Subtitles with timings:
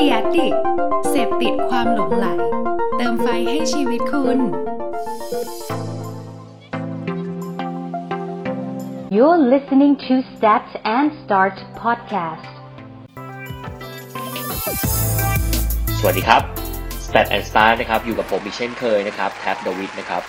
[0.00, 0.48] ดียดิ
[1.10, 2.26] เสพติดความหลงไหล
[2.96, 4.38] เติมไฟให้ชีวิตคุณ
[9.16, 10.66] You're listening to Start
[10.96, 12.52] and Start podcast.
[15.98, 16.42] สวัสดีครับ
[17.06, 20.22] Stat and Start นะครับอยู่กับผมอีกเช่นเคยนะครับแท็บดวิดนะครับ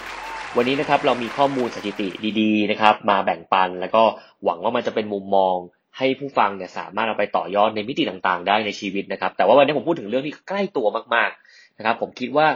[0.57, 2.07] วันนี้นะครับเรามีข้อมูลสถิติ
[2.39, 4.03] ดีๆนะครับมาแบ่งปัน แล้วก็
[4.43, 5.55] หวังว่ามันจะเป็นมุมมอง
[5.97, 12.47] ให้ผู้ฟังเนี่ยสามารถเอาไปต่อยอดในมิติต่างๆ ได้ในชีวิตนะครับ แต่ว่าวันนี้ผมพูดถึงเรื่องที่ใกล้ตัวมากๆนะครับ ผมคิดว่า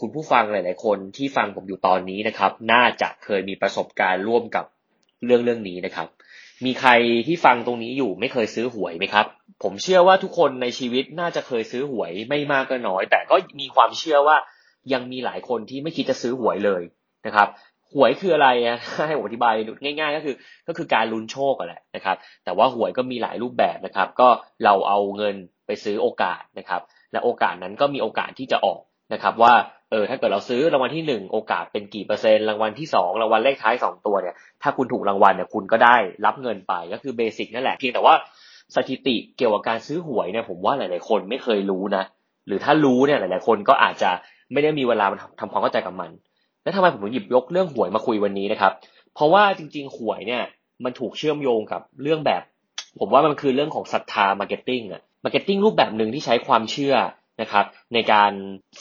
[0.00, 4.64] คุณผู้ฟังหลาย ๆ คนที่ฟังผมอยู่ตอนนี้นะครับ น่าจะเคยมีประสบการณ์ร่วมกับ
[5.24, 6.08] เรื่องเรื่องนี้นะครับ
[6.64, 6.90] มีใคร
[7.26, 9.26] ที่ฟังตรงนี้อยู่ไม่เคยซื้อหวยไหมครับ
[9.62, 14.36] ผมเชื่อว่าทุกคนในชีวิตน่าจะเคยซื้อหวยไม่มากก็น้อย แต่ก็มีความเชื่อว่า
[14.92, 16.82] ยังมีหลายคนที่ไม่คิดจะซื้อหวยเลย
[17.26, 17.48] นะครับ
[17.94, 20.34] หวยคืออะไรอะให้ผมอธิบายง่าย ๆ ก็คือ
[20.68, 24.28] ก็คือการลุ้นโชคแหละนะครับ แต่ว่าหวยก็มีหลายรูปแบบนะครับ ก็
[24.64, 25.34] เราเอาเงิน
[25.66, 26.80] ไปซื้อโอกาสนะครับ
[27.12, 28.80] และโอกาสนั้นก็มีโอกาสที่จะออก
[29.12, 29.54] นะครับ ว่า
[29.90, 38.14] เออถ้าเกิดเราซื้อรางวัลที่หนึ่งโอกาสเป็นกี่เปอร์เซ็นต์รางวัลที่สองรางวัลเลขท้ายสองตัวเนี่ยถ้าคุณถูกรางวัลเนี่ยคุณก็ได้รับเงินไปก็คือเบสิกนั่นแหละเพียงแต่ว่า
[38.76, 42.04] สถิติเกี่ยวกับการซื้อหวยเนี่ยผมว่าหลาย ๆ คนไม่เคยรู้นะ
[42.46, 44.10] หรือถ้ารู้เนี่ยหลาย ๆ คนก็อาจจะ
[44.52, 46.10] ไม่ได้มีเวลามาทำความเข้าใจกับมัน
[46.68, 48.72] แล้วทำไมผมถึงหยิบยกเรื่องหวยมาคุยวันนี้นะครับ
[49.14, 50.42] เพราะว่าจริง ๆ หวยเนี่ย
[50.84, 52.42] มันถูกเชื่อมโยงกับเรื่องแบบ
[53.00, 56.94] ผมว่ามันคือเรื่องของศรัทธา marketing อะ marketing รูปแบบหนึ่งที่ใช้ความเชื่อ
[57.42, 58.32] นะครับในการ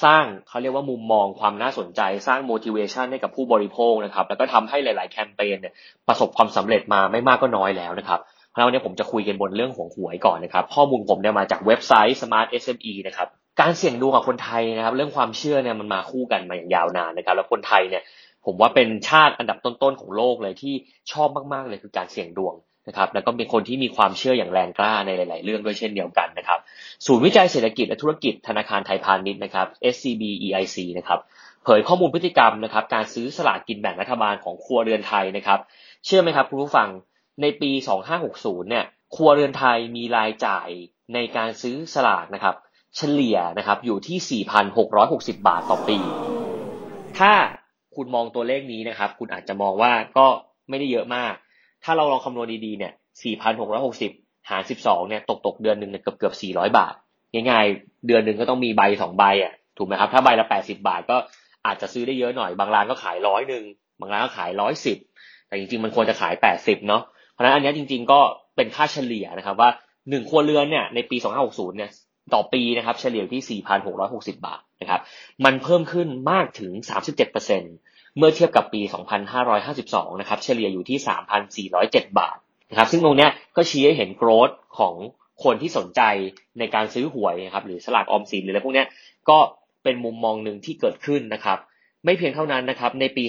[0.03, 5.73] สร้างเขาเรียกว่ามุมมองความน่าสนใจสร้าง motivation ให้กับผู้บริโภคนะครับแล้วก็ทำให้หลาย ๆ แคมเปญเนี่ย
[6.07, 8.19] ประสบความสำเร็จมาไม่มากก็น้อยแล้วนะครับ
[8.53, 13.27] แล้ววันนี้ผมจะคุยกันบนเรื่องของหวยก่อนนะครับ ข้อมูลผมเนี่ยมาจากเว็บไซต์ Smart SME นะครับ
[13.61, 18.03] การเสี่ยงดวงกับคนไทยนะครับ เรื่องความเชื่อเนี่ยมันมาคู่กันมาอย่างยาวนานนะครับ แล้วคนไทยเนี่ย
[18.45, 20.75] ผมว่าเป็นชาติอันดับต้นๆของโลกเลยที่
[21.11, 22.55] ชอบมากๆเลยคือการเสี่ยงดวง
[22.87, 26.59] นะครับแล้วก็เป็นคนที่มีความเชื่ออย่างแรงกล้าในหลาย ๆ เรื่องด้วยเช่นเดียวกันนะครับ
[27.05, 31.19] ศูนย์วิจัยเศรษฐกิจและธุรกิจธนาคารไทยพาณิชย์นะครับ SCB EIC นะครับ
[31.63, 35.59] เผยข้อมูลพฤติกรรมนะครับการซื้อสลากกินแบ่งรัฐบาลของครัวเรือนไทยนะครับ
[36.05, 36.87] เชื่อไหมครับคุณผู้ฟัง
[37.41, 37.71] ในปี
[38.21, 40.69] 2560 เนี่ยครัวเรือนไทยมีรายจ่าย
[41.13, 42.55] ในการซื้อสลากนะครับ
[42.95, 44.43] เฉลี่ยนะครับอยู่ที่
[44.89, 45.97] 4,660 บาทต่อปี
[47.19, 47.33] ถ้า
[47.95, 50.27] คุณมองตัวเลขนี้นะครับ คุณอาจจะมองว่าก็
[50.69, 51.33] ไม่ได้เยอะมาก
[51.83, 52.93] ถ้าเราลองคำนวณดีๆเนี่ย
[53.69, 56.93] 4,660 หาร 12 เนี่ย ตกตกเดือนหนึ่งเนี่ยเกือบเกือบ 400 บาท
[57.33, 61.17] ง่ายๆ เดือนหนึ่งก็ต้องมีใบสองใบอะ ถูกไหมครับ ถ้าใบละ 80 บาทก็
[61.65, 63.63] อาจจะซื้อได้เยอะหน่อย บางร้านก็ขายร้อยหนึ่ง
[63.99, 64.97] บางร้านก็ขายร้อยสิบ
[65.47, 68.19] แต่จริงๆ มันควรจะขาย 80 เนาะ เพราะฉะนั้นอันนี้จริงๆ ก็
[68.55, 69.69] เป็นค่าเฉลี่ยนะครับว่า
[70.09, 71.17] หนึ่งครัวเรือนเนี่ย ในปี
[71.47, 71.91] 2560 เนี่ย
[72.33, 73.61] ต่อปีนะครับ เฉลี่ยที่
[73.93, 75.01] 4,660 บาทนะครับ
[75.45, 76.71] มันเพิ่มขึ้นมากถึง
[77.45, 78.81] 37%เมื่อเทียบกับปี
[79.51, 82.37] 2552 นะครับ เฉลี่ยอยู่ที่ 3,407 บาท
[82.69, 84.49] นะครับ ซึ่งตรงนี้ก็ชี้ให้เห็นโกรธ
[84.79, 84.93] ของ
[85.43, 86.01] คนที่สนใจ
[86.59, 88.85] ในการซื้อหวยนะครับ หรือสลากออมสินหรืออะไรพวกนี้
[89.29, 89.37] ก็
[89.83, 91.57] เป็นมุมมองหนึ่งที่เกิดขึ้นนะครับ
[92.05, 93.23] ไม่เพียงเท่านั้นนะครับ ในปี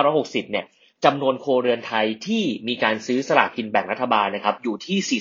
[0.00, 0.64] 2560 เนี่ย
[1.04, 5.20] จำนวนโครเรือนไทยที่มีการซื้อสลากกินแบ่งรัฐบาลนะครับอยู่ที่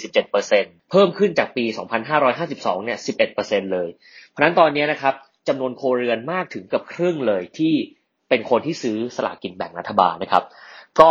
[0.49, 1.65] 47%เพิ่มขึ้นจากปี
[2.25, 2.99] 2552 เนี่ย
[3.35, 3.89] 11%เลย
[4.29, 5.13] เพราะนั้นตอนนี้นะครับ
[5.47, 7.73] จำนวนโครเรือนมากถึงเกือบครึ่งเลยที่
[8.29, 10.43] เป็นคนที่ซื้อสลากกินแบ่งรัฐบาลนะครับ
[10.99, 11.09] ก็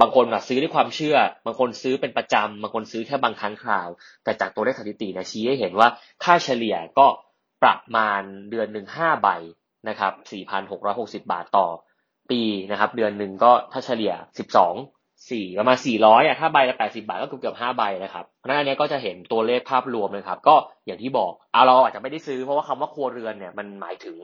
[0.00, 3.88] บางคนซื้อด้วยความเชื่อ บางคนซื้อเป็นประจำ บางคนซื้อแค่บางครั้งคราว
[4.24, 5.88] แต่จากตัวเลขสถิตินะชี้ให้เห็นว่า
[6.24, 7.06] ค่าเฉลี่ยก็
[7.62, 9.28] ประมาณเดือนหนึ่งห้าใบ
[9.88, 10.12] นะครับ
[10.72, 11.66] 4,660 บาทต่อ
[12.30, 14.12] ปีนะครับ เดือนหนึ่งก็ถ้าเฉลี่ย
[14.72, 24.16] 12 4ประมาณ400อะถ้าใบละ80 บาทก็เกือบเกือบ5ใบนะครับเพราะฉะนั้นอันนี้ก็จะเห็นตัวเลขภาพรวมนะครับ ก็อย่างที่บอกเอาเราอาจจะไม่ได้ซื้อเพราะว่าคำว่าครัวเรือนเนี่ยมันหมายถึง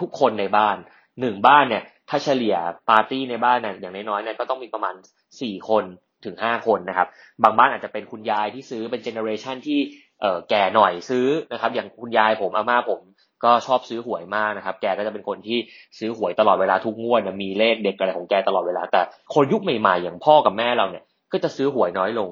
[0.00, 0.76] ทุกคนในบ้าน
[1.20, 2.56] หนึ่งบ้านเนี่ยถ้าเฉลี่ย
[2.90, 4.94] ปาร์ตี้ในบ้านเนี่ยอย่างน้อยๆเนี่ยก็ต้องมีประมาณ
[5.40, 5.84] สี่คน
[6.24, 7.08] ถึงห้าคนนะครับ
[7.44, 9.78] บางบ้านอาจจะเป็นคุณยายที่ซื้อเป็น generation ที่
[10.20, 13.00] เอ่อแก่หน่อยซื้อนะครับ อย่างคุณยายผมอาม่าผม
[13.44, 15.58] ก็ชอบซื้อหวยมากนะครับ แกก็จะเป็นคนที่
[15.98, 19.02] ซื้อหวยตลอดเวลาทุกงวดมีเลขเด็กอะไรของแกตลอดเวลา แต่
[19.34, 22.30] คนยุคใหม่ๆ อย่างพ่อกับแม่เราเนี่ย ก็จะซื้อหวยน้อยลง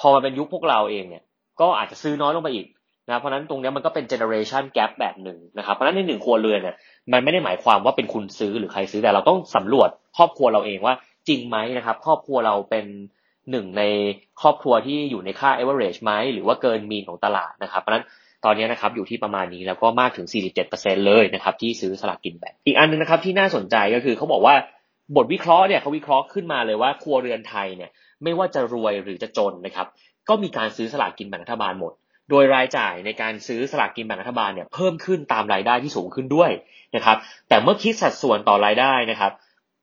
[0.00, 1.22] พอมาเป็นยุคพวกเราเองเนี่ย
[1.60, 2.66] ก็อาจจะซื้อน้อยลงไปอีก
[3.08, 6.76] นะเพราะนั้นตรงนี้มันก็เป็นเจเนอเรชันแกรแบบหนึ่งนะครับเพราะนั้นในหนึ่งครัวเรือนเนี่ย
[7.12, 10.94] มันไม่ได้หมายความว่าเป็นคุณซื้อหรือใครซื้อแต่เราต้องสำรวจครอบครัวเราเองว่า
[11.28, 12.86] จริงไหมนะครับครอบครัวเราเป็น
[13.50, 13.82] หนึ่งใน
[14.42, 18.04] ครอบครัวที่อยู่ในค่า average ไหมหรือว่าเกินมีนของตลาดนะครับเพราะนั้น
[18.44, 20.26] ตอนนี้นะครับอยู่ที่ประมาณนี้แล้วก็มากถึง
[20.66, 24.54] 47%เลยนะครับที่ซื้อสลากกินแบ่งอีกอันนึงนะครับที่น่าสนใจก็คือเขาบอกว่า
[25.16, 27.90] บทวิเคราะห์เนี่ยเขาวิเคราะห์ขึ้นมาเลยว่าครัวเรือนไทยเนี่ย
[28.22, 29.86] ไม่ว่าจะรวยหรือจะจนนะครับ
[30.28, 31.92] ก็มีการซื้อสลากกินแบ่งรัฐบาลหมด
[32.30, 36.50] โดยรายจ่ายในการซื้อสลากกินแบ่งรัฐบาลเนี่ยเพิ่มขึ้นตามรายได้ที่สูงขึ้นด้วย
[36.96, 37.16] นะครับ
[37.48, 39.32] แต่เมื่อคิดสัดส่วนต่อรายได้นะครับ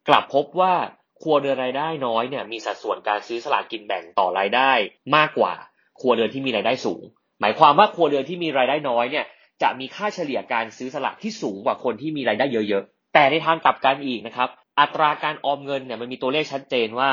[0.07, 0.73] กลับพบว่า
[1.21, 4.71] ครัวเรือนรายได้น้อยเนี่ยมีสัดส่วนการซื้อสลากกินแบ่งต่อรายได้
[5.15, 5.53] มากกว่า
[5.99, 7.03] ครัวเรือนที่มีรายได้สูง
[7.41, 9.25] หมายความว่าครัวเรือนที่มีรายได้น้อยเนี่ย
[9.61, 14.49] จะมีค่าเฉลี่ยการซื้อสลากที่สูงกว่าคนที่มีรายได้เยอะๆ แต่ในทางกลับกันอีกนะครับ
[14.79, 17.09] อัตราการออมเงินเนี่ยมันมีตัวเลขชัดเจนว่า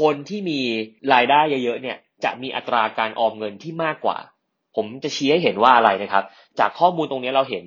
[0.00, 0.60] คนที่มี
[1.14, 4.18] รายได้เยอะๆเนี่ยจะมีอัตราการออมเงินที่มากกว่า
[4.76, 6.24] ผมจะชี้ให้เห็นว่าอะไรนะครับ
[6.58, 7.64] จากข้อมูลตรงนี้เราเห็น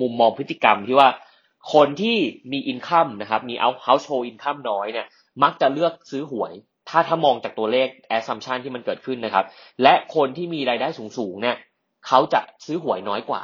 [0.00, 1.08] มุมมองพฤติกรรมที่ว่า
[1.74, 2.16] คนที่
[2.52, 5.06] มีอินคัมนะครับมีเอา household income น้อยเนี่ย
[5.42, 6.52] มักจะเลือกซื้อหวย
[6.90, 9.44] ถ้าถ้ามองจากตัวเลข assumption ที่มันเกิดขึ้นนะครับ
[9.82, 10.88] และคนที่มีรายได้
[11.18, 11.56] สูงๆเนี่ย
[12.06, 13.42] เขาจะซื้อหวยน้อยกว่า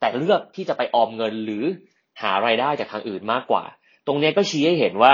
[0.00, 1.64] แต่เลือกที่จะไปออมเงินหรือ
[2.22, 3.64] หารายได้จากทางอื่นมากกว่า
[4.06, 5.12] ตรงนี้ก็ชี้ให้เห็นว่า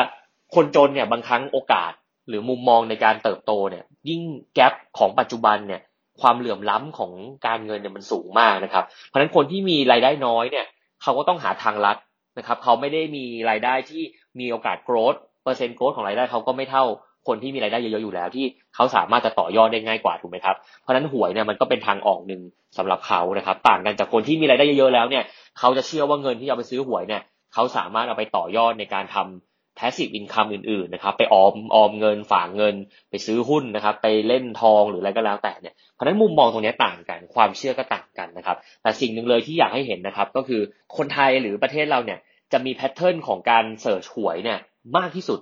[0.55, 1.93] คนจนเนี่ยบางครั้งโอกาส
[2.29, 4.23] หรือมุมมองในการเติบโตเนี่ย ยิ่ง
[4.55, 5.82] แกลบของปัจจุบันเนี่ย
[6.21, 7.12] ความเหลื่อมล้ำของ
[7.47, 10.67] การเงินเนี่ยมันสูงมากนะครับ เพราะฉะนั้นคนที่มีรายได้น้อยเนี่ย
[11.03, 11.97] เขาก็ต้องหาทางลัด
[12.38, 14.03] นะครับ เขาไม่ได้มีรายได้ที่
[14.41, 16.85] มีโอกาสโกรธเปอร์เซ็นต์โกรธของรายได้เขาก็ไม่เท่า
[17.28, 22.42] คนที่มีรายได้เยอะๆอยู่แล้ว ที่เขาสามารถจะต่อยอดได้ง่ายกว่าถูกไหมครับเพราะฉะนั้นหวยเนี่ยมันก็เป็นทางออกหนึ่ง
[22.78, 25.25] สำหรับเขานะครับ ต่างกันจากคนที่มีรายได้เยอะๆแล้วเนี่ย
[25.58, 27.22] เขาจะเชื่อว่าเงินที่เอาไปซื้อหวยเนี่ย
[27.54, 32.75] เขาสามารถเอาไปต่อยอดในการทำ passive income อื่นๆนะครับไปออมออมเงินฝากเงิน
[33.10, 40.60] ไปซื้อหุ้นนะครับ ไปเล่นทองหรืออะไรก็แล้วแต่เนี่ยเพราะนั้นมุมมองตรงนี้ต่างกัน ความเชื่อก็ต่างกันนะครับ แต่สิ่งหนึ่งเลยที่อยากให้เห็นนะครับ ก็คือ
[40.96, 42.19] คนไทยหรือประเทศเราเนี่ย
[42.52, 44.58] จะมี pattern ของการ search หวยเนี่ย
[44.96, 45.40] มากที่สุด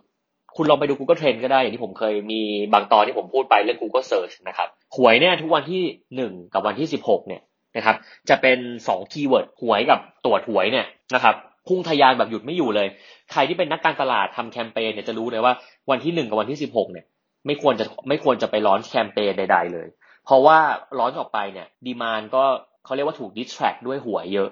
[0.56, 2.41] คุณลองไปดู Google Trend ก็ได้ อย่างที่ผมเคยมี
[2.73, 5.82] บางตอนที่ผมพูดไปเรื่อง Google Search นะครับ หวยเนี่ยทุกวันที่
[6.17, 7.43] หนึ่งกับวันที่สิบหกเนี่ย
[7.76, 7.97] นะครับ
[8.29, 8.58] จะเป็น
[8.88, 11.35] สอง keyword หวยกับตรวจหวยเนี่ยนะครับ
[11.69, 12.88] พุ่งทะยานแบบหยุดไม่อยู่เลย
[13.32, 15.53] ใครที่เป็นนักการตลาดทำแคมเปญเนี่ยจะรู้เลยว่า
[15.91, 17.05] วันที่หนึ่งกับวันที่สิบหกเนี่ย
[17.47, 19.88] ไม่ควรจะไม่ควรจะไปร้อนแคมเปญใด ๆ เลย
[20.25, 20.58] เพราะว่า
[20.99, 22.44] ร้อนออกไปเนี่ยดีมานก็
[22.85, 24.49] เขาเรียกว่าถูกดิสแทรกด้วยหวยเยอะ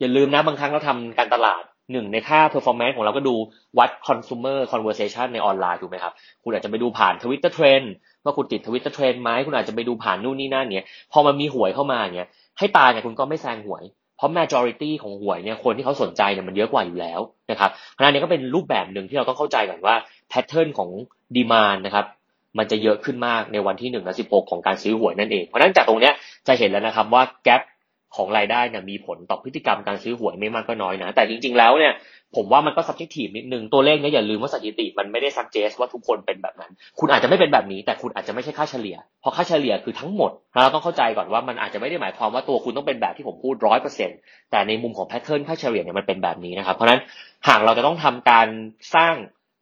[0.00, 3.34] อย่าลืมนะบางครั้งเราทำการตลาด หนึ่งในค่า performance ของเราก็ดู
[3.78, 6.12] วัด consumer conversation ในออนไลน์ถูกไหมครับ
[6.44, 7.86] คุณอาจจะไปดูผ่าน Twitter Trend
[8.24, 13.84] ว่าคุณติด Twitter Trend ไหมคุณอาจจะไปดูผ่านนู่นนี่นั่นเนี่ยพอมันมีหวยเข้ามาเนี่ยให้ตายเนี่ยคุณก็ไม่แซงหวย
[14.16, 17.20] เพราะ majority ของหวยเนี่ยคนที่เขาสนใจเนี่ยมันเยอะกว่าอยู่แล้ว
[17.50, 19.94] นะครับเพราะนี้ก็เป็นรูปแบบหนึ่งที่เราต้องเข้าใจก่อนว่า
[20.32, 20.90] pattern ของ
[21.36, 22.06] demand นะครับ
[22.58, 26.14] มันจะเยอะขึ้นมากในวันที่หนึ่งและสิบหกของการซื้อหวยนั่นเอง เพราะฉะนั้นจากตรงเนี้ย
[26.46, 27.62] จะเห็นแล้วนะครับว่า gap
[28.16, 31.94] ของรายได้เนี่ยมีผลต่อพฤติกรรมการซื้อหวยไม่มากก็น้อยนะ แต่จริงๆแล้วเนี่ย
[32.36, 44.10] ผมว่ามันก็ subjective นิดนึง ตัวเลขเนี่ยอย่าลืมว่าสถิติมันไม่ได้ suggest ว่าทุกคนเป็นแบบนั้น คุณอาจจะไม่เป็นแบบนี้ แต่คุณอาจจะไม่ใช่ค่าเฉลี่ย เพราะค่าเฉลี่ยคือทั้งหมด เราต้องเข้าใจก่อนว่ามันอาจจะไม่ได้หมายความว่าตัวคุณต้องเป็นแบบที่ผมพูดร้อยเปอร์เซ็น
[44.50, 47.00] แต่ในมุมของ pattern ค่าเฉลี่ยเนี่ยมันเป็นแบบนี้นะครับ เพราะนั้น
[47.48, 48.48] หากเราจะต้องทำการ
[48.94, 49.14] สร้าง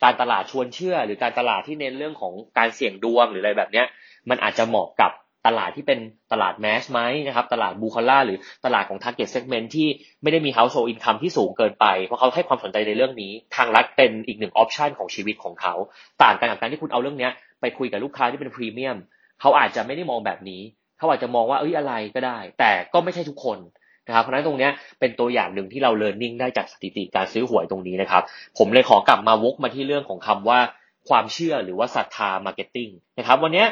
[0.05, 3.87] การตลาดชวนเชื่อ หรือการตลาดที่เน้นเรื่องของการเสี่ยงดวงหรืออะไรแบบเนี้ย
[4.31, 5.13] มันอาจจะเหมาะกับ
[5.47, 5.99] ตลาดที่เป็น
[6.33, 9.89] ตลาดแมสไหมนะครับตลาดบูคาร่าหรือตลาดของ target segment ที่
[10.23, 15.75] ไม่ได้มี household income ที่สูงเกินไป เพราะเขาให้ความสนใจในเรื่องนี้ ทางรัฐเป็นอีกหนึ่งออปชันของชีวิตของเขา
[16.23, 18.97] ต่างกันกับการที่คุณเอาเรื่องนี้ไปคุยกับลูกค้าที่เป็นพรีเมียม
[19.41, 20.63] เขาอาจจะไม่ได้มองแบบนี้
[20.99, 23.59] เขาอาจจะมองว่าเอ้ยอะไรก็ได้ แต่ก็ไม่ใช่ทุกคน
[24.07, 24.69] นะครับเพราะฉะนั้นตรงนี้
[25.01, 28.23] เป็นตัวอย่างหนึ่งที่เราเรียนรู้ได้จากสถิติการซื้อหวยตรงนี้นะครับ
[28.59, 30.61] ผมเลยขอกลับมาวกมาที่เรื่องของคำว่า
[31.09, 32.89] ความเชื่อหรือว่าศรัทธา marketing
[33.19, 33.65] นะครับ วันนี้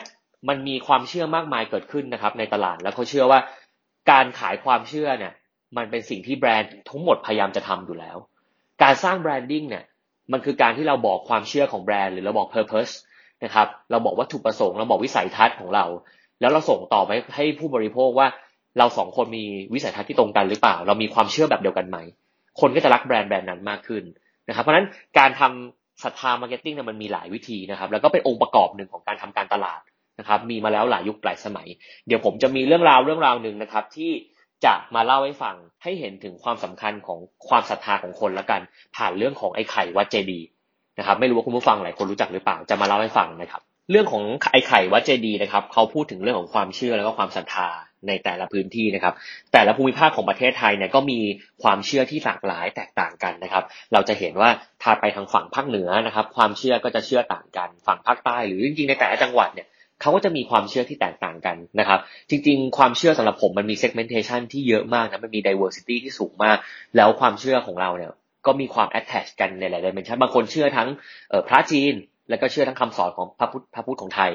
[0.48, 3.40] มันมีความเชื่อมากมายเกิดขึ้นนะครับ ในตลาดแล้วเขาเชื่อว่า
[4.10, 5.32] การขายความเชื่อเนี่ย
[5.76, 8.16] มันเป็นสิ่งที่แบรนด์ทั้งหมดพยายามจะทำอยู่แล้ว
[8.82, 9.84] การสร้าง branding เนี่ย
[10.32, 12.92] มันคือการที่เราบอกความเชื่อของแบรนด์หรือเราบอก purpose
[13.44, 15.84] นะครับ เราบอกวัตถุประสงค์เราบอกวิสัยทัศน์ของเรา
[16.40, 18.28] แล้วเราส่งต่อไปให้ผู้บริโภคว่า
[18.78, 19.44] เราสองคนมี
[19.74, 21.98] วิสัยทัศน์ที่ตรงกันหรือเปล่า เรามีความเชื่อแบบเดียวกันไหม
[22.60, 24.04] คนก็จะรักแบรนด์แบรนด์นั้นมากขึ้น
[24.48, 24.86] นะครับ เพราะฉะนั้น
[25.18, 29.80] การทำศรัทธา marketing เนี่ยมันมีหลายวิธีนะครับ แล้วก็เป็นองค์ประกอบหนึ่งของการทำการตลาด
[30.18, 31.68] นะครับ มีมาแล้วหลายยุคหลายสมัย
[32.06, 34.12] เดี๋ยวผมจะมีเรื่องราวเรื่องราวหนึ่งนะครับ ที่
[34.64, 37.18] จะมาเล่าให้ฟังให้เห็นถึงความสำคัญของ
[37.48, 38.60] ความศรัทธาของคนละกัน
[38.96, 40.40] ผ่านเรื่องของไอ้ไข่วัดเจดี
[40.98, 47.68] นะครับ ไม่รู้ว่าคุณผู้ฟังหลายคนรู้จักหรือเปล่าจะมาเล่าให้ฟังนะครับ เรื่องของไอ้ไข่วัดเจดีนะครับเขาพูดถึงเรื่องของความเชื่อแล้วก็ความศรัทธา
[48.08, 49.14] ในแต่ละพื้นที่นะครับ
[49.52, 51.18] แต่ละภูมิภาคของประเทศไทยเนี่ยก็มี
[51.62, 54.50] ความเชื่อที่หลากหลายแตกต่างกันนะครับ เราจะเห็นว่า
[54.82, 59.66] ถ้าไปทางฝั่งภาคเหนือนะครับ ความเชื่อก็จะเชื่อต่างกัน ฝั่งภาคใต้ หรือจริงๆในแต่ละจังหวัดเนี่ย
[60.00, 66.56] เขาก็จะมีความเชื่อที่แตกต่างกันนะครับ จริง ๆ ความเชื่อสำหรับผมมันมี segmentation ที่เยอะมากนะมันมี diversity ที่สูงมาก
[66.96, 68.12] แล้วความเชื่อของเราเนี่ย
[68.46, 70.88] ก็มีความ attach กันในหลาย dimension บางคนเชื่อทั้ง
[71.48, 71.94] พระจีน
[72.30, 74.32] แล้วก็เชื่อทั้งคำสอนของพระพุทธพระพุทธของไทย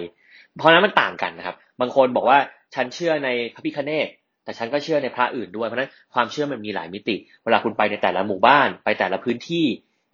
[0.58, 2.38] เพราะนั้นมันต่างกันนะครับ บางคนบอกว่า
[2.76, 4.08] ฉันเชื่อในพระพิคเนต
[4.44, 9.66] แต่ฉันก็เชื่อในพระอื่นด้วยเพราะนั้นความเชื่อมันมีหลายมิติ เวลาคุณไปในแต่ละหมู่บ้านไปแต่ละพื้นที่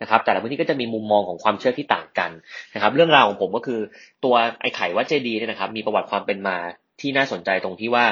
[0.01, 2.31] นะครับ แต่ละพื้นที่ก็จะมีมุมมองของความเชื่อที่ต่างกัน
[2.75, 3.79] นะครับ เรื่องราวของผมก็คือ
[4.23, 6.57] ตัวไอ้ไข่วัดเจดีเนี่ยนะครับ มีประวัติความเป็นมา
[7.01, 8.05] ที่น่าสนใจตรงที่ว่า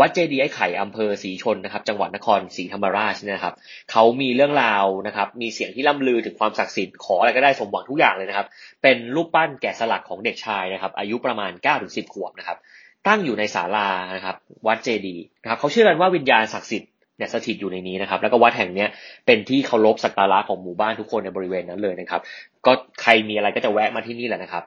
[0.00, 3.54] วัดเจดีไอ้ไข่อำเภอศรีชนนะครับ จังหวัดนครศรีธรรมราชนะครับ
[3.92, 8.46] เขามีเรื่องราวนะครับ มีเสียงที่ล่ำลือถึงความศักดิ์สิทธิ์ขออะไรก็ได้สมหวังทุกอย่างเลยนะครับ
[8.82, 12.58] เป็นรูปปั้นแกะสลักของเด็กชายนะครับ อายุประมาณ9ก้าถึงสิขวบนะครับ
[13.08, 18.88] ตั้งอยู่ในศาลานะครับ วัดเจดีนะครับเขาเชื่อกันว่าวิญญาณศักดิ์สิทธิ์ เนี่ยสถิตอยู่ในนี้นะครับ แล้วก็วัดแห่งเนี้ย
[19.26, 22.20] เป็นที่เคารพสักการะของหมู่บ้านทุกคนในบริเวณนั้นเลยนะครับ
[22.66, 22.72] ก็
[23.02, 24.64] ใครมีอะไรก็จะแวะมาที่นี่แหละนะครับ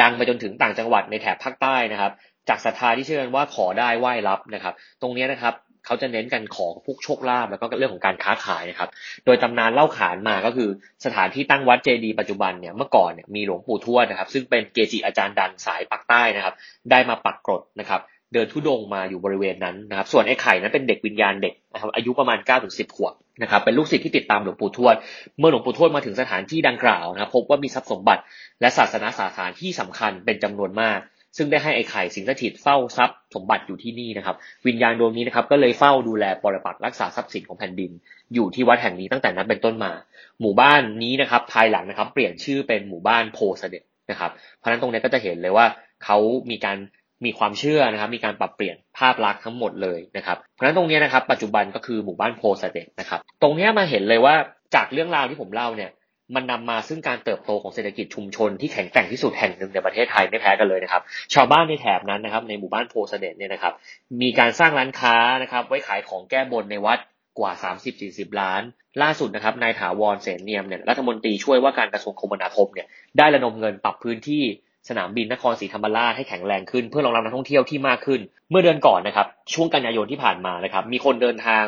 [0.00, 2.12] ดังไปจนถึงต่างจังหวัดในแถบภาคใต้นะครับ
[2.48, 5.54] จากศรัทธาที่เชื่อกันว่าขอได้ไหว้รับนะครับ ตรงนี้นะครับ
[5.86, 8.90] เขาจะเน้นกันของพวกโชคลาภแล้วก็เรื่องของการค้าขายนะครับ
[9.24, 10.68] โดยตำนานเล่าขานมาก็คือ
[11.04, 16.54] สถานที่ตั้งวัดเจดีย์ปัจจุบันเนี่ยเมื่อก่อนเนี่ยมีหลวงปู่ทวดนะครับ ซึ่งเป็นเกจิอาจารย์ดังสายปักใต้นะครับ
[16.90, 18.00] ได้มาปักกรดนะครับ
[18.34, 24.94] เดินทุดงมาอยู่บริเวณนั้นนะครับ ส่วนไอ้ไข่นั้นเป็นเด็กวิญญาณเด็กนะครับอายุประมาณ9ก้าถึงสิบขวบนะครับ เป็นลูกศิษย์ที่ติดตามหลวงปู่ทวด
[25.38, 28.22] เมื่อหลวงปู่ทวดมาถึงสถานที่ดังกล่าวนะครับ พบว่ามีทรัพย์สมบัติ
[28.60, 31.00] และศาสนาสถานที่สำคัญเป็นจำนวนมาก
[31.36, 34.36] ซึ่งได้ให้ไอ้ไข่สิงสถิตเฝ้าทรัพย์สมบัติอยู่ที่นี่นะครับ
[34.66, 37.90] วิญญาณดวงนี้นะครับก็เลยเฝ้าดูแลปรปักษ์รักษาทรัพย์สินของแผ่นดิน
[38.34, 39.92] อยู่ที่วัดแห่งนี้ตั้งแต่นั้นเป็นต้นมา
[40.40, 45.66] หมู่บ้านนี้นะครับ ภายหลังนะครับ เปลี่ยนชื่อเป็นหมู่บ้านโพเสด็จนะครับ เพราะนั้นตรงนี้ก็จะเห็นเลยว่า
[46.04, 46.18] เขา
[46.50, 46.76] มีการ
[47.24, 54.34] มีความเชื่อนะครับ มีการปรับเปลี่ยนภาพลักษณ์ทั้งหมดเลยนะครับ เพราะฉะนั้นตรงนี้นะครับ ปัจจุบันก็คือหมู่บ้านโพเสด็จนะครับ ตรงนี้มาเห็นเลยว่า
[54.74, 55.90] จากเรื่องราวที่ผมเล่าเนี่ย
[56.34, 61.02] มันนำมาซึ่งการเติบโตของเศรษฐกิจชุมชนที่แข็งแกร่งที่สุดแห่งหนึ่งในประเทศไทยไม่แพ้กันเลยนะครับ
[61.34, 63.74] ชาวบ้านในแถบนั้นนะครับ ในหมู่บ้านโพเสด็จเนี่ยนะครับ
[64.22, 66.98] มีการสร้างร้านค้านะครับ ไว้ขายของแก้บนในวัด
[67.38, 67.52] กว่า
[67.96, 68.62] 30-40 ล้าน
[69.02, 72.86] ล่าสุดนะครับนายถาวรเสนเนียมเนี่ยรัฐมนตรีช่วยว่าการกระทรวงคมนาคมเนี่ย
[73.18, 74.44] ได้ระดมเงินปรับพื้นที่
[74.88, 81.64] สนามบินนครศรีธรรมราชให้แข็งแรงขึ้น เพื่อรองรับนักท่องเที่ยวที่มากขึ้น เมื่อเดือนก่อนนะครับ ช่วงกันยายนที่ผ่านมานะครับ มีคนเดินทาง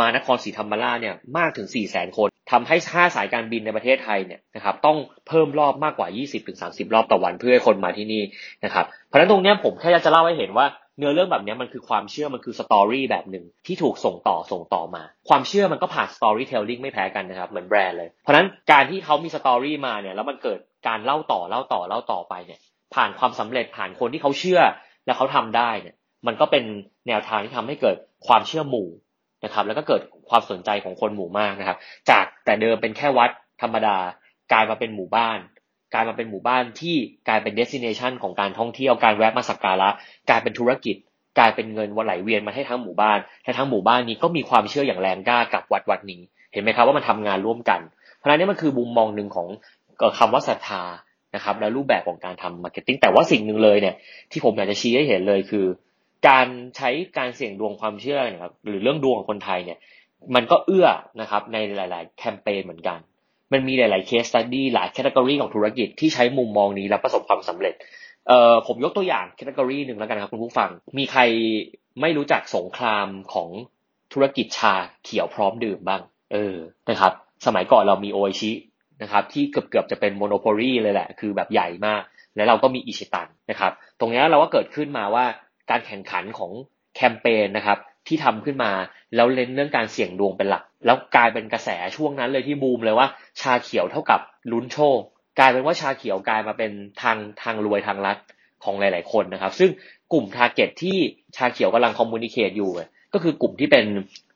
[0.00, 4.96] มานครศรีธรรมราชเนี่ยมากถึง 4 0 0 0 0 0 คนทำให้ห้าสายการบินในประเทศไทยเนี่ยนะครับต้อง
[5.28, 6.08] เพิ่มรอบมากกว่า
[6.86, 8.22] 20-30 รอบต่อวันเพื่อให้คนมาที่นี่
[8.64, 10.66] นะครับเพราะฉะนั้นตรงนี้ผมแค่จะเล่าให้เห็นว่า
[11.00, 22.60] เนื้อเรื่องแบบนี้มันคือความเชื่อมันคือ story แบบหนึ่งที่ถูกส่งต่อส่งต่อมา ความเชื่อมันก็ผ่าน storytelling ไม่แพ้กันนะครับเหมือนแบรนด์เลย เพราะนั้นการที่เขามี story มาเนี่ยแล้วมันเกิดการเล่าต่อเล่าต่อเล่าต่อไปเนี่ย
[22.94, 24.60] ผ่านความสำเร็จผ่านคนที่เขาเชื่อ
[25.06, 26.64] และเขาทำได้เนี่ยมันก็เป็น
[27.08, 28.88] แนวทางที่ทำให้เกิดความเชื่อหมู่
[29.44, 31.78] นะครับแล้วก็เกิดความสนใจของคนหมู่มากนะครับ
[32.10, 33.30] จากแต่เดิมเป็นแค่วัด
[33.62, 33.96] ธรรมดา
[34.52, 35.38] กลายมาเป็นหมู่บ้าน
[35.92, 36.96] กลายมาเป็นหมู่บ้านที่
[37.28, 39.88] กลายเป็นเดสติเนชันของการท่องเที่ยวการแวะมาสักการะ
[40.28, 40.96] กลายเป็นธุรกิจ
[41.38, 46.20] กลายเป็นเงินวันไหลเวียนมาให้ทั้งหมู่บ้านและทั้งหมู่บ้านนี้ก็มีความเชื่ออย่างแรงกล้ากับวัดวัดนี้
[46.52, 47.80] เห็นไหมครับว่ามันทำงานร่วมกัน
[48.16, 49.48] เพราะนั้นนี่มันคือมุมมองหนึ่งของ
[50.18, 50.82] คำว่าศรัทธา
[51.34, 53.94] นะครับและรูปแบบของการทำ marketing แต่ว่าสิ่งหนึ่งเลยเนี่ย
[54.30, 55.66] ที่ผมอยากจะชี้ให้เห็นเลยคือ
[56.28, 59.78] การใช้การเสี่ยงดวงความเชื่อนะครับหรือเรื่องดวงของคนไทยเนี่ย
[60.34, 60.88] มันก็เอื้อ
[61.20, 62.98] นะครับในหลาย ๆ แคมเปญเหมือนกัน
[63.52, 67.74] มันมีหลาย ๆ case study หลาย category ของธุรกิจที่ใช้มุมมองนี้แล้วประสบความสำเร็จ
[68.28, 71.20] เอ่อผมยกตัวอย่าง category หนึ่งแล้วกันครับคุณผู้ฟัง มีใคร
[72.00, 73.48] ไม่รู้จักสงครามของ
[74.12, 76.02] ธุรกิจชาเขียวพร้อมดื่มบ้าง
[76.32, 76.56] เออ
[76.90, 77.12] นะครับ
[77.46, 78.52] สมัยก่อนเรามีโอชิ
[79.02, 82.02] นะครับที่เกือบเกือบจะเป็น monopoly เลยแหละ คือแบบใหญ่มาก
[82.36, 85.24] แล้วเราก็มีอิชิตันนะครับ ตรงนี้เราก็เกิดขึ้นมาว่า
[85.70, 86.50] การแข่งขันของ
[86.94, 88.72] แคมเปญนะครับ ที่ทำขึ้นมา
[89.14, 93.06] แล้วเล่นเรื่องการเสี่ยงดวงเป็นหลัก แล้วกลายเป็นกระแสช่วงนั้นเลยที่บูมเลยว่า
[93.40, 94.20] ชาเขียวเท่ากับ
[94.52, 94.98] ลุ้นโชค
[95.38, 96.70] กลายเป็นว่าชาเขียวกลายมาเป็น
[97.02, 98.18] ทางทางรวยทางลัด
[98.64, 99.70] ของหลาย ๆ คนนะครับ ซึ่ง
[100.12, 100.96] กลุ่ม target ที่
[101.36, 102.70] ชาเขียวกำลังคอมมูนิเคตอยู่
[103.14, 103.84] ก็คือกลุ่มที่เป็น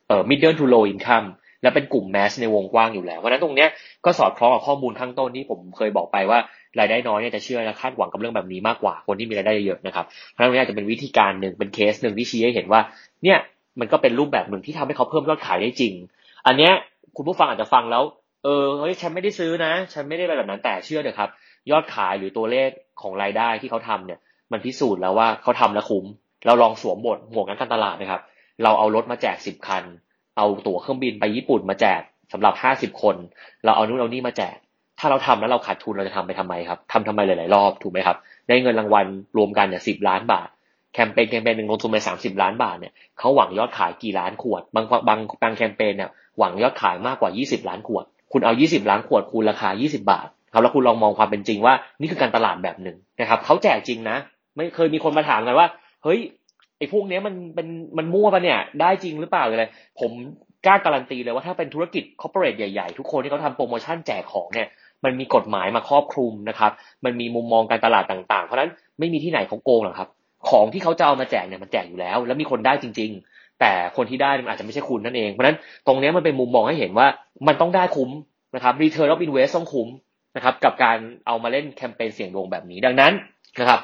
[0.09, 1.29] เอ่อ middle to low income
[1.63, 3.69] และเป็นกลุ่มแมสในวงกว้างอยู่แล้วเพราะนั้นตรงเนี้ย
[4.05, 6.39] ก็สอดคล้องกับข้อมูลข้างต้นที่ผมเคยบอกไปว่า
[6.79, 12.81] รายได้น้อยเนี่ยจะเชื่อและคาดหวังกับเรื่องแบบนี้มากกว่าคนที่มีรายได้เยอะนะครับเพราะนั้นตรงนี้อาจจะเป็นวิธีการหนึ่งเป็นเคสหนึ่งที่ชี้ให้เห็นว่า
[13.25, 13.39] เนี่ย
[13.81, 15.95] มันก็เป็นรูปแบบหนึ่งที่ทำให้เขาเพิ่มยอดขายได้จริง
[16.47, 16.73] อันเนี้ย
[17.17, 18.03] คุณผู้ฟังอาจจะฟังแล้ว
[18.45, 21.31] เออเฮ้ยฉันไม่ได้ซื้อนะ ฉันไม่ได้แบบนั้นแต่เชื่อเถอะครับ
[21.71, 22.71] ยอดขายหรือตัวเลข
[23.03, 24.19] ของรายได้ที่เขาทำเนี่ย
[24.53, 26.05] มันพิสูจน์แล้วว่าเขาทำแล้วคุ้ม
[26.47, 28.23] เราลองสวมบทหมวกนักการตลาดนะครับ
[28.63, 29.85] เราเอารถมาแจกสิบคัน
[30.37, 32.01] เอาตั๋วเครื่องบินไปญี่ปุ่นมาแจก
[32.33, 33.17] สำหรับห้าสิบคน
[33.65, 34.57] เราเอานู่นเอานี่มาแจก
[34.99, 38.17] ถ้าเราทำแล้วเราขาดทุนเราจะทำไปทำไมครับทำทำไมหลาย ๆ รอบถูกไหมครับ
[38.49, 40.49] ได้เงินรางวัลรวมกันเนี่ยสิบล้านบาท
[40.95, 54.17] แคมเปญแคมเปญหนึ่งลงทุนไปสามสิบล้านบาทเนี่ยเขาหวังยอดขายกี่ล้านขวด บางบางบางแคมเปญเนี่ยหวังยอดขายมากกว่ายี่สิบล้านขวด คุณเอายี่สิบล้านขวดคูณราคายี่สิบาทครับแล้วคุณลองมองความเป็นจริงว่านี่คือการตลาดแบบหนึ่งนะครับเขาแจกจริงนะ
[54.57, 55.67] ไม่เคยมีคนมาถามกันว่า
[56.05, 56.21] เฮ้ย
[56.79, 59.71] ไอ้พวกนี้มันเป็นมันมั่วปะเนี่ย ได้จริงหรือเปล่าเลย
[60.01, 60.11] ผม
[60.67, 64.69] กล้าการันตีเลยว่าถ้าเป็นธุรกิจคอร์เปอเรทใหญ่ๆ ทุกคนที่เขาทำโปรโมชั่นแจกของเนี่ย
[65.05, 66.73] มันมีกฎหมายมาครอบคลุมนะครับ
[67.05, 70.09] มันมีมุมมองการตลาดต่างๆ เพราะฉะนั้นไม่มีที่ไหนเขาโกงหรอกครับ
[70.51, 77.07] ของที่เขาจะเอามาแจกเนี่ยมันแจกอยู่แล้ว แล้วมีคนได้จริง ๆ แต่คนที่ได้มันอาจจะไม่ใช่คุณนั่นเอง เพราะฉะนั้นตรงนี้มันเป็นมุมมองให้เห็นว่า
[77.47, 78.11] มันต้องได้คุ้ม
[78.55, 79.89] นะครับ return of invest ต้องคุ้ม
[80.37, 83.13] นะครับกับการเอามาเล่นแคมเปญเสี่ยงดวงแบบนี้ดังนั้น
[83.61, 83.81] นะครับ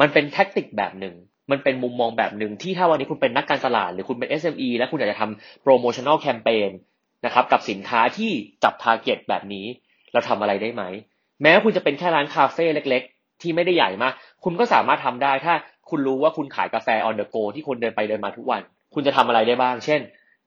[0.00, 1.14] มันเป็น tactic แบบหนึ่ง
[1.50, 6.70] มันเป็นมุมมองแบบหนึ่งที่ถ้าวันนี้คุณเป็นนักการตลาด หรือคุณเป็น SME และคุณอยากจะทำ promotional campaign
[7.24, 8.30] นะครับกับสินค้าที่
[8.64, 9.66] จับ target แบบนี้
[10.12, 10.82] เราทำอะไรได้ไหม
[11.42, 14.12] แม้คุณจะเป็นแค่ร้านคาเฟ่เล็ก ๆ ที่ไม่ได้ใหญ่มาก
[14.44, 15.54] คุณก็สามารถทำได้ถ้า
[15.90, 18.62] คุณรู้ว่าคุณขายกาแฟ on the go ที่คนเดินไปเดินมาทุกวัน
[18.94, 20.00] คุณจะทำอะไรได้บ้าง เช่น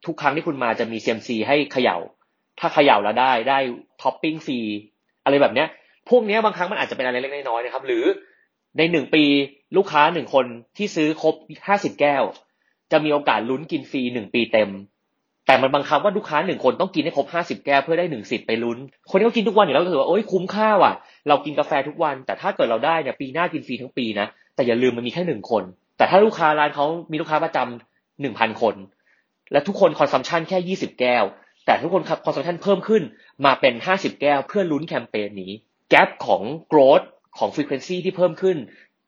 [0.05, 1.97] ทุกครั้งที่คุณมาจะมี CMC ให้เขย่า
[2.59, 3.59] ถ้าเขย่าแล้วได้ได้
[4.01, 4.59] ท็อปปิ้งฟรี
[5.25, 5.67] อะไรแบบเนี้ย
[6.09, 8.05] พวกนี้บางครั้งมันอาจจะเป็นอะไรเล็กน้อยนะครับ หรือ
[8.77, 9.23] ในหนึ่งปี
[9.77, 10.45] ลูกค้าหนึ่งคน
[10.77, 11.35] ที่ซื้อครบ
[11.67, 12.23] ห้าสิบแก้ว
[12.91, 14.69] จะมีโอกาสลุ้นกินฟรีหนึ่งปีเต็ม
[15.47, 18.77] แต่มันบังคับว่าลูกค้าหนึ่งคนต้องกินให้ครบห้าสิบแก้วเพื่อได้หนึ่งสิทธิ์ไปลุ้น
[19.09, 20.93] คนที่เขากินทุกวันอยู่แล้วก็ถือว่าโอ้ยคุ้มค่าว่ะ
[21.27, 25.63] เรากินกาแฟทุกวัน แต่ถ้าเกิดเราได้เนี่ยปีหน้ากินฟรีทั้งปีนะ แต่อย่าลืมมันมีแค่หนึ่งคน
[25.97, 28.75] แต่ถ้าลูกค้าร้านเขามีลูกค้าประจำหนึ่งพันคน
[29.51, 31.23] และทุกคน consumption แค่ยี่สิบแก้ว
[31.65, 33.03] แต่ทุกคน consumption เพิ่มขึ้น
[33.45, 35.51] มาเป็นห้าสิบแก้ว เพื่อลุ้นแคมเปญนี้
[35.89, 36.41] gap ของ
[36.71, 37.05] growth
[37.37, 38.57] ของ frequency ที่เพิ่มขึ้น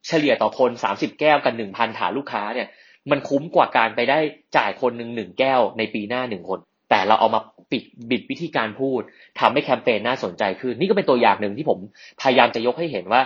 [0.08, 2.68] เฉลี่ยต่อคนสามสิบแก้วกันหนึ่งพันฐานลูกค้าเนี่ย
[3.12, 4.20] มันคุ้มกว่าการไปได้
[4.58, 6.60] จ่ายคนหนึ่งหนึ่งแก้วในปีหน้าหนึ่งคน
[6.90, 9.02] แต่เราเอามาปิดบิดวิธีการพูด
[9.40, 11.80] ทำให้แคมเปญน่าสนใจขึ้น นี่ก็เป็นตัวอย่างหนึ่งที่ผม
[12.22, 13.22] พยายามจะยกให้เห็นว่า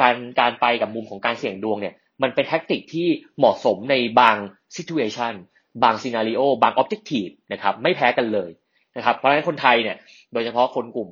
[0.00, 3.08] การการไปกับมุมของการเสี่ยงดวงเนี่ยมันเป็นแท็กติกที่
[3.38, 4.36] เหมาะสมในบาง
[4.76, 5.34] situation
[5.82, 8.50] บางซีนารีโอบาง objective นะครับไม่แพ้กันเลย
[8.96, 9.96] นะครับเพราะฉะนั้นคนไทยเนี่ย
[10.32, 11.08] โดยเฉพาะคนกลุ่ม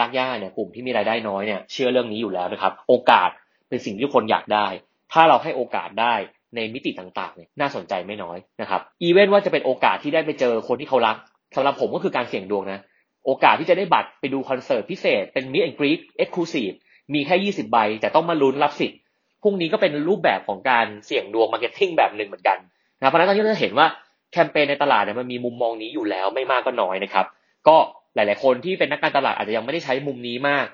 [0.00, 3.30] รากหญ้าเนี่ยกลุ่มที่มีรายได้น้อยเนี่ยเชื่อเรื่องนี้อยู่แล้วนะครับโอกาส
[3.68, 4.66] เป็นสิ่งที่คนอยากได้
[5.12, 6.14] ถ้าเราให้โอกาสได้
[6.54, 11.16] ในมิติต่างๆเนี่ยน่าสนใจไม่น้อยนะครับอีเวนต์ว่าจะเป็นโอกาสที่ได้ไปเจอคนที่เขารัก
[11.56, 12.80] สำหรับผมก็คือการเสี่ยงดวงนะ
[13.26, 16.70] โอกาสที่จะได้บัตรไปดูคอนเสิร์ตพิเศษเป็นมิ e แอนกรี t เอ็กซ์คลูซีฟ
[17.14, 18.98] มีแค่20ใบ แต่ต้องมาลุ้นรับสิทธิ์
[19.42, 22.58] พรุ่งนี้ก็เป็นรูปแบบของการเสี่ยงดวง marketing แบบหนึ่งเหมือนกัน
[22.98, 23.86] นะเพราะฉะนั้นตอนนี้เราจะเห็นว่า
[24.32, 27.26] แคมเปญในตลาดเนี่ยมันมีมุมมองนี้อยู่แล้วไม่มากก็น้อยนะครับ
[27.68, 27.76] ก็
[28.14, 30.66] หลาย ๆ คนที่เป็นนักการตลาดอาจจะยังไม่ได้ใช้มุมนี้มาก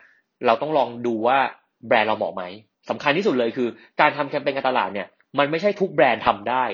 [0.47, 1.39] เราต้องลองดูว่า
[1.87, 2.43] แบรนด์เราเหมาะไหม
[2.91, 3.69] สำคัญที่สุดเลยคือ
[4.01, 5.09] การทำแคมเปญการตลาดเนี่ย
[5.39, 6.65] มันไม่ใช่ทุกแบรนด์ทำได้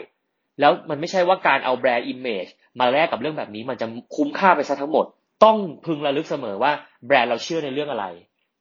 [0.60, 2.47] แล้วมันไม่ใช่ว่าการเอา brand image
[2.80, 3.86] มาแลกกับเรื่องแบบนี้มันจะ
[4.16, 5.06] คุ้มค่าไปซะทั้งหมด
[5.44, 6.72] ต้องพึงระลึกเสมอว่า
[7.06, 8.06] แบรนด์เราเชื่อในเรื่องอะไร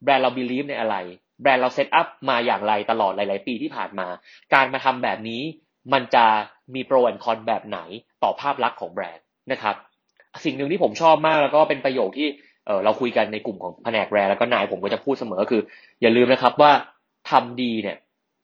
[0.03, 0.95] แบรนด์เรา believe ในอะไร
[1.41, 4.07] แบรนด์เรา set up มาอย่างไรตลอดหลาย ๆ ปีที่ผ่านมา
[4.53, 5.41] การมาทำแบบนี้
[5.93, 6.25] มันจะ
[6.75, 7.79] มี pro and con แบบไหน
[8.23, 9.75] ต่อภาพลักษณ์ของแบรนด์นะครับ
[10.45, 12.27] สิ่งหนึ่งที่ผมชอบมากแล้วก็เป็นประโยคที่
[12.65, 15.61] เออเราคุยกันในกลุ่มของแผนกแบรนด์แล้วก็นายผมก็จะพูดเสมอคือ
[16.01, 16.71] อย่าลืมนะครับว่า
[17.31, 17.97] ทำดีเนี่ย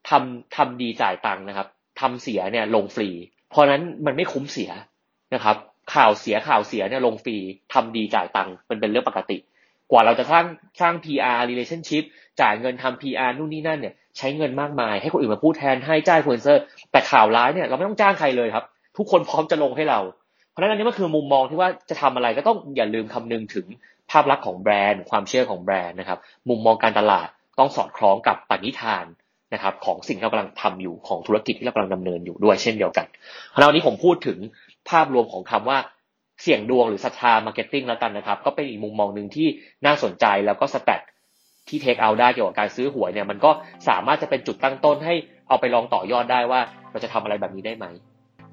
[0.09, 1.67] ทำทำดีจ่ายตังค์นะครับ
[2.01, 3.09] ทำเสียเนี่ยลงฟรี
[3.49, 4.71] เพราะนั้นมันไม่คุ้มเสีย
[5.33, 5.55] นะครับ
[5.95, 7.37] ข่าวเสียข่าวเสียเนี่ยลงฟรี
[7.73, 9.37] ทำดีจ่ายตังค์มันเป็นเรื่องปกติ
[9.93, 10.45] กว่าเราจะสร้าง
[10.82, 12.03] สร้าง PR relationship
[12.41, 18.65] จ่ายเงินทำ PR นู่นนี่นั่นเนี่ยใช้เงินมากมาย ให้คนอื่นมาพูดแทนให้จ้างคนเซอร์ แต่ข่าวร้ายเนี่ยเราไม่ต้องจ้างใครเลยครับ
[18.97, 19.99] ทุกคนพร้อมจะลงให้เรา
[20.49, 23.65] เพราะฉะนั้นอันนี้มันคือมุมมองที่ว่าจะทำอะไรก็ต้องอย่าลืมคำนึงถึง
[24.12, 27.27] ภาพลักษณ์ของแบรนด์ ความเชื่อของแบรนด์นะครับ มุมมองการตลาด
[27.60, 29.06] ต้องสอดคล้องกับปณิธาน
[29.53, 33.06] นะครับ ของสิ่งที่เรากำลังทำอยู่ของธุรกิจที่เรากำลังดำเนินอยู่ด้วยเช่นเดียวกัน
[33.49, 34.38] เพราะวันนี้ผมพูดถึง
[34.89, 35.77] ภาพรวมของคำว่า
[36.41, 39.47] เสี่ยงดวงหรือศรัทธา marketing แล้วกันนะครับ ก็เป็นอีกมุมมองหนึ่งที่
[39.85, 41.01] น่าสนใจแล้วก็ stat
[41.67, 43.51] ที่ take เอาได้เกี่ยวกับการซื้อหวยเนี่ยมันก็
[43.89, 45.15] สามารถจะเป็นจุดตั้งต้นให้
[45.47, 46.59] เอาไปลองต่อยอดได้ว่า
[46.91, 47.85] เราจะทำอะไรแบบนี้ได้ไหม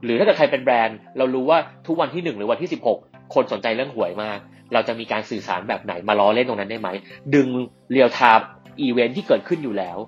[0.04, 2.98] หรือถ้าเกิดใครเป็นแบรนด์ เรารู้ว่าทุกวันที่หนึ่งหรือวันที่สิบหก
[3.34, 4.38] คนสนใจเรื่องหวยมาก
[4.72, 6.88] เราจะมีการสื่อสารแบบไหนมาล้อเล่นตรงนั้นได้ไหม
[7.34, 7.48] ดึง
[7.90, 9.98] real-time event ที่เกิดขึ้นอยู่แล้ว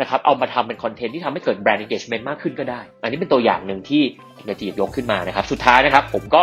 [0.00, 4.02] นะครับเอามาทำเป็นคอนเทนต์ที่ทำให้เกิดแบรนด์ engagement มากขึ้นก็ได้ อันนี้เป็นตัวอย่างหนึ่งที่
[4.36, 6.42] ผมจะหยิบยกขึ้นมานะครับ สุดท้ายนะครับ ผมก็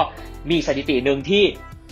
[0.52, 1.43] มีสถิติหนึ่งที่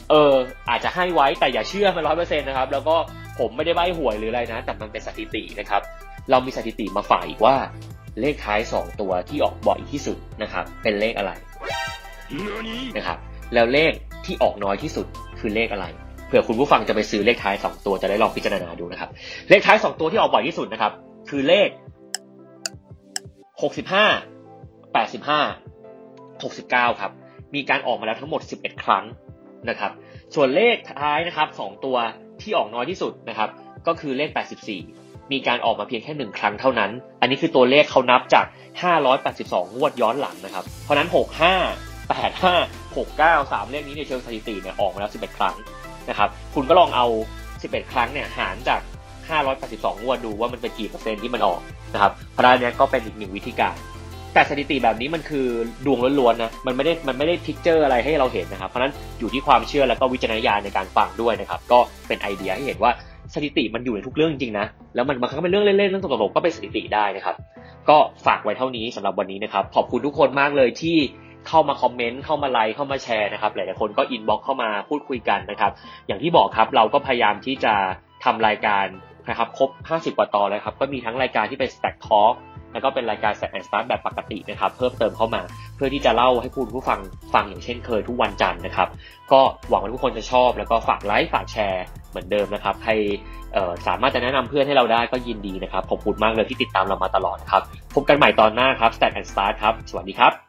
[0.09, 0.33] เออ
[0.69, 2.95] อาจจะให้ไว้แต่อย่าเชื่อมันร้อยเปอร์เซ็นต์นะครับ แล้วก็
[3.39, 5.81] ผมไม่ได้ใบ้หวยหรืออะไรนะ แต่มันเป็นสถิตินะครับ
[6.31, 7.55] เรามีสถิติมาฝากอีกว่า
[8.21, 11.31] เลขท้าย 2 ตัวที่ออกบ่อยที่สุดนะครับ เป็นเลขอะไร
[12.97, 13.17] นะครับ
[13.53, 13.91] แล้วเลข
[14.25, 15.05] ที่ออกน้อยที่สุด
[15.39, 15.85] คือเลขอะไร
[16.27, 19.09] เผื่อคุณผู้ฟังจะไปซื้อเลขท้าย 2 ตัวจะได้ลองพิจารณาดูนะครับ
[19.49, 20.91] เลขท้าย 2 ตัวที่ออกบ่อยที่สุดนะครับ
[21.29, 21.69] คือเลข
[23.61, 25.39] 65 85
[26.43, 27.11] 69 ครับ
[27.55, 29.05] มีการออกมาแล้วทั้งหมด 11 ครั้ง
[29.69, 29.91] นะครับ
[30.35, 31.97] ส่วนเลขท้ายนะครับ 2 ตัว
[32.41, 33.49] ที่ออกน้อยที่สุดนะครับ
[33.87, 34.29] ก็คือเลข
[34.75, 38.45] 84 มีการออกมาเพียงแค่หนึ่งครั้งเท่านั้น อันนี้คือตัวเลขเขานับจาก
[39.11, 45.55] 582 งวดย้อนหลังนะครับ เพราะนั้น 65 85 69 3 เลขนี้ในเชิงสถิติเนี่ยออกมาแล้ว 11 ครั้ง
[46.09, 47.07] นะครับ คุณก็ลองเอา
[47.49, 48.81] 11 ครั้งเนี่ยหารจาก
[49.59, 51.59] 582งวดดูว่ามันเป็นกี่เปอร์เซ็นต์ที่มันออก
[51.93, 53.75] นะครับเพราะนั้นเนี่ยก็เป็นอีกหนึ่งวิธีการ
[54.33, 55.47] แต่สถิติแบบนี้มันคือ
[55.85, 62.91] ดวงล้วนๆนะมันไม่ได้มันไม่ได้ picture อะไรให้เราเห็นนะครับ เพราะนั้นอยู่ที่ความเชื่อแล้วก็วิจารณญาณในการฟังด้วยนะครับ ก็เป็นไอเดียให้เห็นว่า
[63.33, 67.35] สถิติมันอยู่ในทุกเรื่องจริงๆนะแล้วมันบางครั้งเป็นเรื่องเล่นๆเรื่องตลกๆก็เป็นสถิติได้นะครับ
[67.89, 70.97] ก็ฝากไว้เท่านี้สำหรับวันนี้นะครับ ขอบคุณทุกคนมากเลยที่
[71.47, 75.71] เข้ามาคอมเมนต์เข้ามาไลค์เข้ามาแชร์นะครับหลายๆคนก็ inbox เข้ามาพูดคุยกันนะครับ
[76.07, 77.73] อย่างที่บอกครับเราก็พยายามที่จะ
[78.23, 78.85] ทำรายการ
[79.29, 82.35] นะครับครบ 50 กว่าตอนแล้วครับ ก็มีทั้งรายการที่เป็น Stat Talk
[82.73, 85.41] แล้วก็เป็นรายการ Stat and Start แบบปกตินะครับ เพิ่มเติมเข้ามา
[85.75, 86.99] เพื่อที่จะเล่าให้คุณผู้ฟัง
[87.33, 88.89] ฟังอย่างเช่นเคยทุกวันจันทร์นะครับ
[89.31, 92.91] ก็หวังว่าทุกคนจะชอบ แล้วก็ฝากไลค์ฝากแชร์เหมือนเดิมนะครับ ใคร
[93.87, 97.63] สามารถจะแนะนำเพื่อนให้เราได้ก็ยินดีนะครับ ขอบคุณมากเลยที่ติดตามเรามาตลอดครับ
[97.95, 100.44] พบกันใหม่ตอนหน้าครับ Stack and Start ครับ สวัสดีครับ